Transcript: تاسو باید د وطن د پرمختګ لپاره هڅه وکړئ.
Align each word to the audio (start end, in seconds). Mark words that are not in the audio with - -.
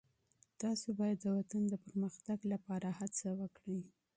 تاسو 0.61 0.87
باید 0.99 1.17
د 1.21 1.25
وطن 1.37 1.61
د 1.69 1.73
پرمختګ 1.85 2.39
لپاره 2.53 2.87
هڅه 2.99 3.29
وکړئ. 3.41 3.81